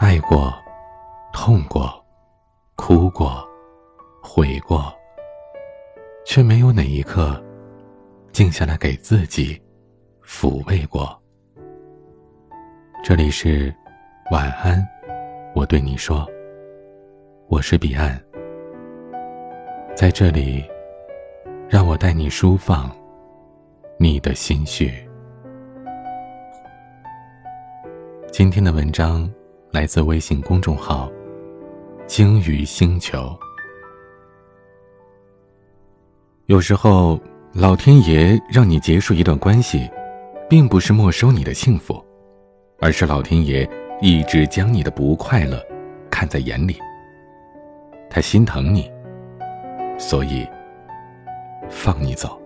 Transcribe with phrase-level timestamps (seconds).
[0.00, 0.50] 爱过，
[1.30, 1.92] 痛过，
[2.74, 3.46] 哭过，
[4.22, 4.90] 悔过，
[6.24, 7.38] 却没有哪一刻
[8.32, 9.60] 静下来给自己
[10.24, 11.14] 抚慰过。
[13.04, 13.72] 这里是
[14.30, 14.82] 晚安，
[15.54, 16.26] 我对你说，
[17.48, 18.18] 我是彼岸，
[19.94, 20.64] 在这里，
[21.68, 22.90] 让我带你舒放
[23.98, 25.06] 你的心绪。
[28.32, 29.30] 今天的文章。
[29.72, 31.08] 来自微信公众号
[32.04, 33.38] “鲸鱼星球”。
[36.46, 37.20] 有时候，
[37.52, 39.88] 老天爷让你结束一段关系，
[40.48, 42.04] 并不是没收你的幸福，
[42.80, 43.68] 而是老天爷
[44.00, 45.64] 一直将你的不快乐
[46.10, 46.76] 看在眼里。
[48.10, 48.90] 他心疼你，
[49.96, 50.44] 所以
[51.68, 52.36] 放你走。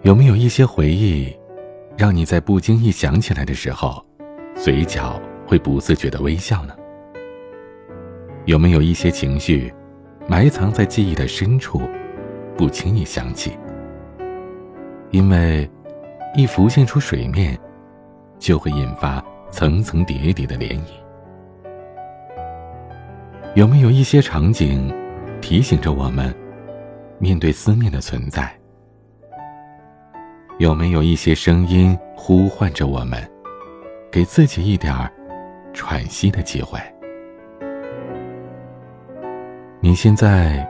[0.00, 1.37] 有没有一些回忆？
[1.98, 4.06] 让你在不经意想起来的时候，
[4.54, 6.72] 嘴角会不自觉的微笑呢？
[8.44, 9.74] 有没有一些情绪，
[10.28, 11.80] 埋藏在记忆的深处，
[12.56, 13.58] 不轻易想起？
[15.10, 15.68] 因为
[16.36, 17.58] 一浮现出水面，
[18.38, 19.20] 就会引发
[19.50, 20.82] 层层叠叠的涟漪。
[23.56, 24.94] 有没有一些场景，
[25.40, 26.32] 提醒着我们，
[27.18, 28.56] 面对思念的存在？
[30.58, 33.22] 有没有一些声音呼唤着我们，
[34.10, 34.92] 给自己一点
[35.72, 36.80] 喘息的机会？
[39.78, 40.68] 你现在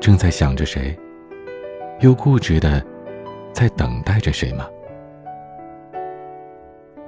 [0.00, 0.98] 正在想着谁，
[2.00, 2.82] 又固执的
[3.52, 4.66] 在等待着谁吗？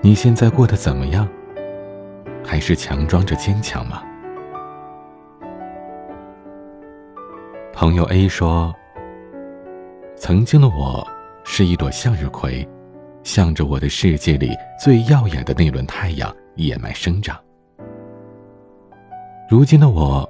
[0.00, 1.28] 你现在过得怎么样？
[2.44, 4.00] 还是强装着坚强吗？
[7.72, 8.72] 朋友 A 说
[10.14, 11.04] ：“曾经的我。”
[11.44, 12.66] 是一朵向日葵，
[13.22, 14.50] 向着我的世界里
[14.80, 17.38] 最耀眼的那轮太阳野蛮生长。
[19.48, 20.28] 如今的我，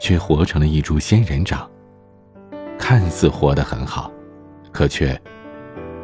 [0.00, 1.70] 却活成了一株仙人掌，
[2.78, 4.10] 看似活得很好，
[4.72, 5.18] 可却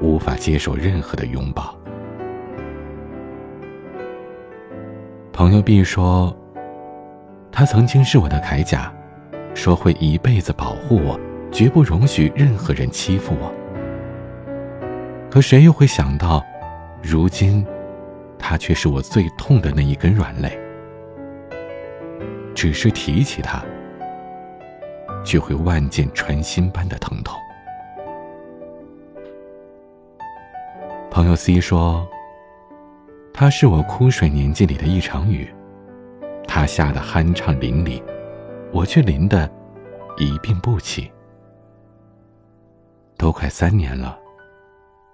[0.00, 1.76] 无法接受任何的拥抱。
[5.32, 6.34] 朋友 B 说
[7.50, 8.92] ：“他曾经是我的铠甲，
[9.54, 11.18] 说会一辈子保护我，
[11.50, 13.52] 绝不容许任何人欺负我。”
[15.32, 16.44] 可谁又会想到，
[17.02, 17.66] 如今，
[18.38, 20.60] 他却是我最痛的那一根软肋。
[22.54, 23.64] 只是提起他，
[25.24, 27.34] 就会万箭穿心般的疼痛。
[31.10, 32.06] 朋友 C 说
[33.32, 35.50] ：“他是我枯水年纪里的一场雨，
[36.46, 38.02] 他下的酣畅淋漓，
[38.70, 39.50] 我却淋得
[40.18, 41.10] 一病不起。
[43.16, 44.18] 都快三年了。”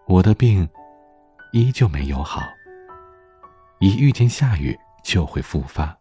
[0.09, 0.67] 我的病
[1.53, 2.41] 依旧没有好，
[3.79, 4.75] 一遇见下雨
[5.05, 5.95] 就会复发。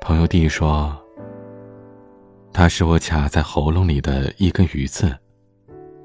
[0.00, 0.96] 朋友 D 说
[2.54, 5.12] ：“他是我卡在喉咙里的一根鱼刺，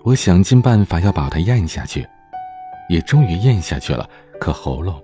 [0.04, 2.04] 我想尽办法要把它咽下去，
[2.90, 5.00] 也终于咽下去了，可喉咙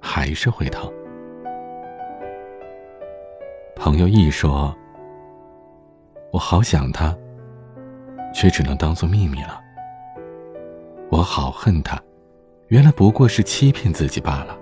[0.00, 0.92] 还是会疼。”
[3.76, 4.76] 朋友 E 说
[6.34, 7.16] ：“我好想他。”
[8.32, 9.60] 却只能当做秘密了。
[11.10, 12.00] 我好恨他，
[12.68, 14.58] 原来不过是欺骗自己罢了。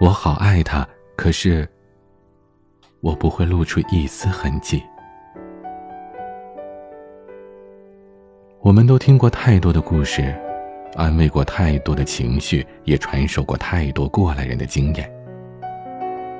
[0.00, 1.68] 我好爱他，可是
[3.00, 4.82] 我不会露出一丝痕迹。
[8.60, 10.32] 我们都听过太多的故事，
[10.94, 15.12] 安慰过太多的情绪，也传授过太多过来人的经验。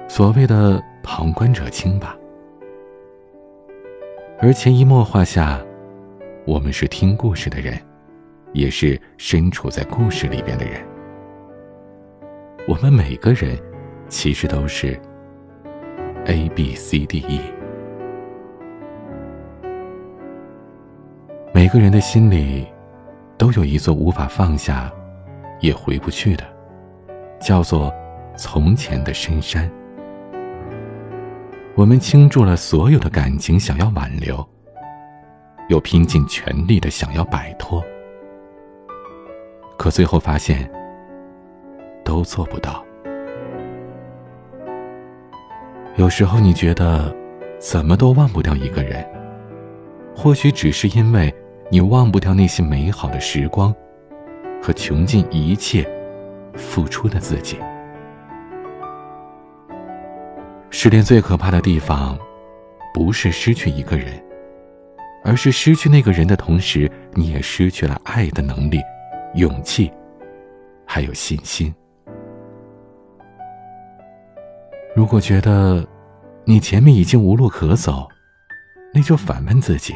[0.09, 2.17] 所谓的旁观者清吧，
[4.41, 5.61] 而潜移默化下。
[6.45, 7.79] 我们是听故事的人，
[8.53, 10.85] 也是身处在故事里边的人。
[12.67, 13.57] 我们每个人
[14.09, 15.01] 其实都是
[16.25, 17.41] A B C D E。
[21.55, 22.67] 每个人的心里
[23.39, 24.93] 都有一座无法放下、
[25.61, 26.45] 也回不去的，
[27.41, 27.95] 叫做
[28.37, 29.71] 从前的深山。
[31.77, 34.52] 我们倾注了所有的感情，想要挽留。
[35.69, 37.83] 又拼尽全力的想要摆脱，
[39.79, 40.71] 可最后发现
[42.05, 42.85] 都做不到。
[45.97, 47.15] 有时候你觉得
[47.59, 49.07] 怎么都忘不掉一个人，
[50.17, 51.35] 或许只是因为
[51.71, 53.75] 你忘不掉那些美好的时光
[54.63, 55.89] 和穷尽一切
[56.55, 57.59] 付出的自己。
[60.71, 62.19] 失恋最可怕的地方，
[62.95, 64.23] 不是失去一个人。
[65.25, 68.81] 而是失去那个人的同时，你也失去了爱的能力，
[69.35, 69.93] 勇气，
[70.87, 71.73] 还有信心。
[74.95, 75.87] 如果觉得
[76.45, 78.09] 你前面已经无路可走，
[78.93, 79.95] 那就反问自己：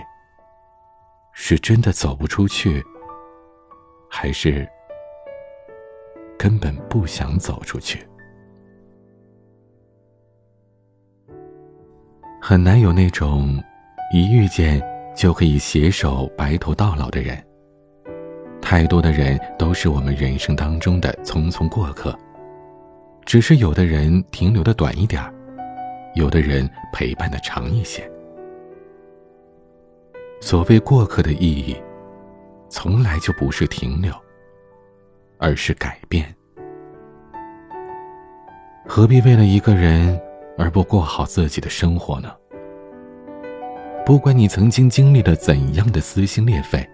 [1.33, 2.83] 是真的走不出去，
[4.09, 4.67] 还是
[6.39, 8.07] 根本不想走出去？
[12.41, 13.63] 很难有那种
[14.15, 14.81] 一遇见
[15.17, 17.43] 就可以携手白头到老的人。
[18.61, 22.17] 太多的人都是我们人生当中的匆匆过客，
[23.25, 25.23] 只是有的人停留的短一点
[26.15, 28.09] 有的人陪伴的长一些。
[30.41, 31.77] 所谓过客的意义，
[32.69, 34.13] 从来就不是停留，
[35.39, 36.35] 而是改变。
[38.87, 40.21] 何必为了一个人
[40.59, 42.33] 而不过好自己的生活呢？
[44.07, 46.89] 不管你曾经经历了怎样的撕心裂肺，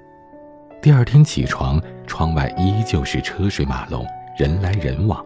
[0.80, 4.04] 第二天起床，窗外依旧是车水马龙，
[4.36, 5.24] 人来人往，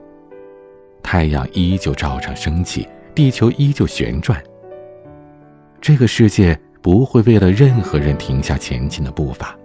[1.01, 4.43] 太阳依旧照常升起，地球依旧旋转。
[5.81, 6.59] 这个世界。
[6.83, 9.57] 不会为了任何人停下前进的步伐。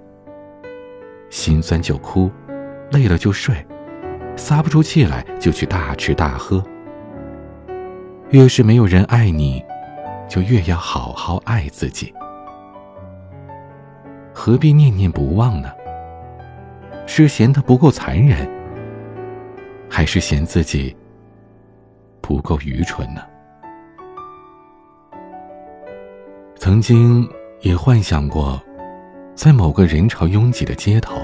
[1.30, 2.32] 心酸就哭，
[2.90, 3.56] 累了就睡，
[4.36, 6.66] 撒不出气来就去大吃大喝。
[8.32, 9.64] 越是没有人爱你，
[10.32, 12.14] 就越要好好爱自己。
[14.34, 15.70] 何必念念不忘呢？
[17.06, 18.50] 是嫌他不够残忍，
[19.90, 20.96] 还是嫌自己
[22.22, 23.22] 不够愚蠢呢？
[26.56, 27.30] 曾经
[27.60, 28.58] 也幻想过，
[29.36, 31.18] 在某个人潮拥挤的街头，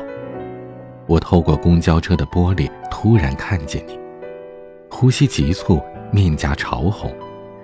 [1.06, 3.98] 我透过公交车的玻璃突然看见你，
[4.92, 5.82] 呼吸急促，
[6.12, 7.10] 面颊潮红，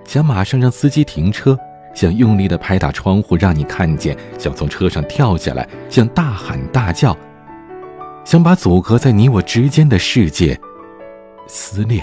[0.06, 1.58] 想马上让司机停车，
[1.94, 7.16] 想用力的拍打窗户让你看见，想从车上跳下来，想大喊大叫，
[8.24, 10.58] 想把阻隔在你我之间的世界
[11.46, 12.02] 撕裂。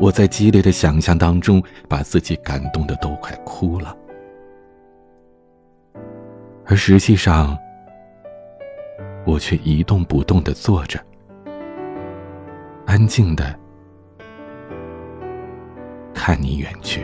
[0.00, 3.96] 我在激烈的想象当中，把自己感动的都快哭了，
[6.66, 7.56] 而实际上，
[9.24, 10.98] 我却一动不动的坐着，
[12.86, 13.56] 安静的
[16.14, 17.02] 看你远去。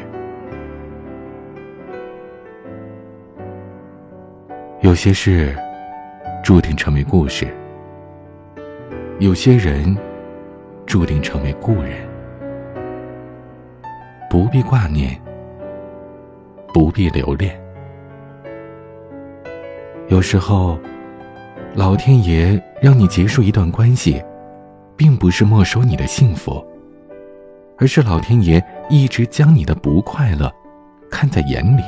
[4.81, 5.55] 有些事
[6.43, 7.47] 注定成为故事，
[9.19, 9.95] 有些人
[10.87, 12.09] 注定成为故人。
[14.31, 15.21] 不必挂念，
[16.73, 17.61] 不必留恋。
[20.09, 20.79] 有时候，
[21.75, 24.23] 老天爷让你结束一段关系，
[24.97, 26.65] 并不是没收你的幸福，
[27.77, 30.53] 而是老天爷一直将你的不快乐
[31.09, 31.83] 看在眼里。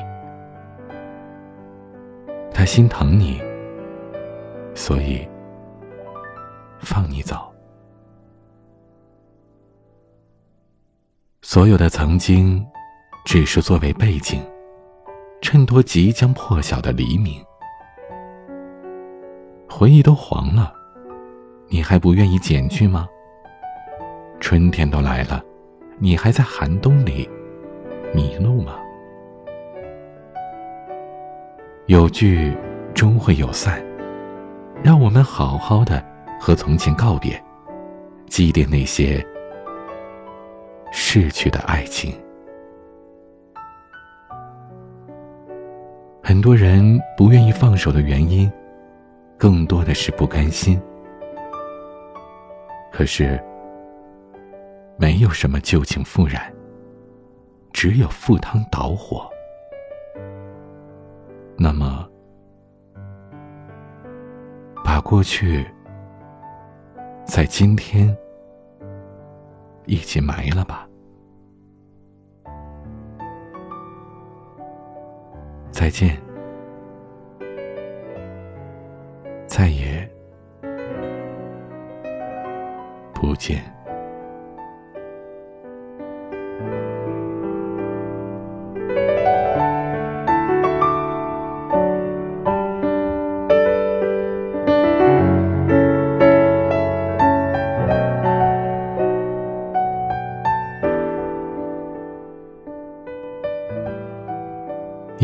[2.55, 3.43] 他心疼你，
[4.73, 5.27] 所以
[6.79, 7.53] 放你走。
[11.41, 12.65] 所有的曾经，
[13.25, 14.41] 只是作为背景，
[15.41, 17.45] 衬托即将破晓的黎明。
[19.69, 20.73] 回忆都黄了，
[21.69, 23.09] 你还不愿意剪去吗？
[24.39, 25.43] 春天都来了，
[25.99, 27.29] 你还在寒冬里
[28.15, 28.79] 迷路吗？
[31.87, 32.57] 有聚
[32.95, 33.85] 终会有散，
[34.83, 36.05] 让我们好好的
[36.41, 37.41] 和从前告别，
[38.27, 39.25] 祭奠那些。
[40.95, 42.15] 逝去的爱情，
[46.23, 48.51] 很多人不愿意放手的原因，
[49.39, 50.79] 更多的是不甘心。
[52.93, 53.43] 可是，
[55.03, 56.41] 没有什么旧情复燃，
[57.73, 59.29] 只有赴汤蹈火。
[61.59, 62.09] 那么，
[64.85, 65.67] 把过去
[67.27, 68.17] 在今天。
[69.87, 70.89] 一起埋了吧，
[75.73, 76.17] 再见，
[79.49, 80.09] 再也
[83.13, 83.61] 不见。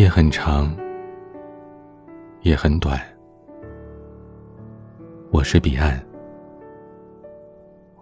[0.09, 0.75] 很长，
[2.41, 2.99] 也很短。
[5.31, 6.03] 我是彼岸，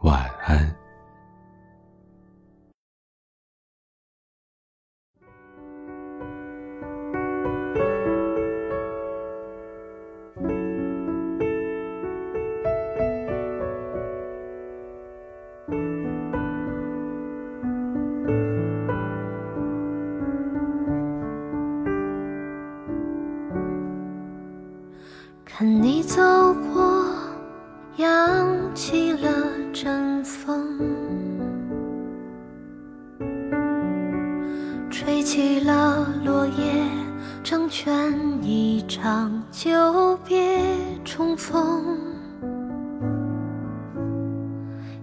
[0.02, 0.85] 晚安。
[26.06, 26.22] 走
[26.72, 27.04] 过，
[27.96, 29.28] 扬起了
[29.72, 30.78] 阵风，
[34.88, 36.84] 吹起了落叶，
[37.42, 40.62] 成全一场久别
[41.04, 41.98] 重逢，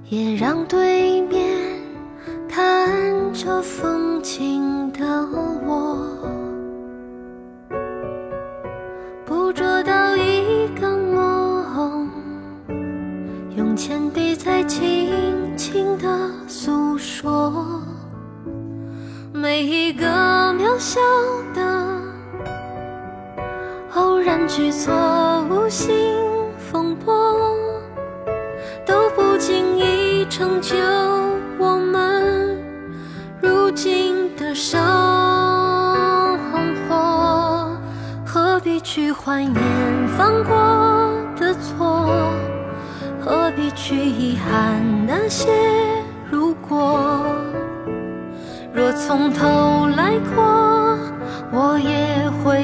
[0.10, 1.60] 也让对面
[2.48, 5.28] 看着风景的
[5.66, 6.23] 我。
[24.54, 24.94] 偶然举措，
[25.50, 25.92] 无心
[26.72, 27.58] 风波，
[28.86, 30.76] 都不经意成就
[31.58, 32.58] 我们
[33.42, 34.80] 如今的生
[36.88, 37.76] 活。
[38.26, 39.56] 何必去怀念
[40.18, 42.08] 犯过的错？
[43.20, 45.50] 何必去遗憾那些
[46.30, 47.26] 如果？
[48.72, 50.98] 若从头来过，
[51.52, 52.64] 我也会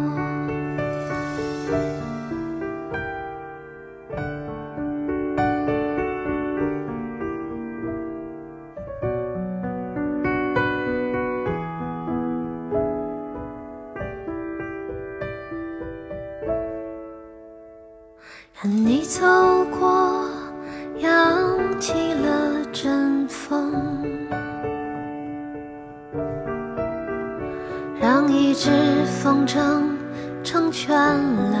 [19.11, 20.23] 走过，
[20.99, 21.19] 扬
[21.81, 23.73] 起了阵风。
[27.99, 28.71] 让一只
[29.05, 29.81] 风筝
[30.45, 31.60] 成全了